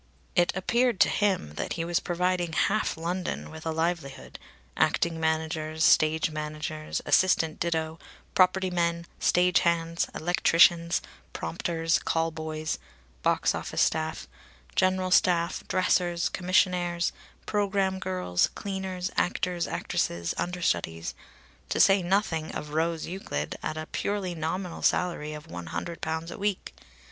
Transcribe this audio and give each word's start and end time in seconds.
It 0.35 0.51
appeared 0.55 0.99
to 1.01 1.09
him 1.09 1.53
that 1.57 1.73
he 1.73 1.85
was 1.85 1.99
providing 1.99 2.53
half 2.53 2.97
London 2.97 3.51
with 3.51 3.67
a 3.67 3.71
livelihood: 3.71 4.39
acting 4.75 5.19
managers, 5.19 5.83
stage 5.83 6.31
managers, 6.31 7.03
assistant 7.05 7.59
ditto, 7.59 7.99
property 8.33 8.71
men, 8.71 9.05
stage 9.19 9.59
hands, 9.59 10.07
electricians, 10.15 11.03
prompters, 11.33 11.99
call 11.99 12.31
boys, 12.31 12.79
box 13.21 13.53
office 13.53 13.83
staff, 13.83 14.27
general 14.75 15.11
staff, 15.11 15.63
dressers, 15.67 16.29
commissionaires, 16.31 17.11
programme 17.45 17.99
girls, 17.99 18.47
cleaners, 18.55 19.11
actors, 19.17 19.67
actresses, 19.67 20.33
understudies, 20.35 21.13
to 21.69 21.79
say 21.79 22.01
nothing 22.01 22.51
of 22.55 22.71
Rose 22.73 23.05
Euclid 23.05 23.55
at 23.61 23.77
a 23.77 23.85
purely 23.85 24.33
nominal 24.33 24.81
salary 24.81 25.33
of 25.33 25.45
one 25.45 25.67
hundred 25.67 26.01
pounds 26.01 26.31
a 26.31 26.39
week. 26.39 26.73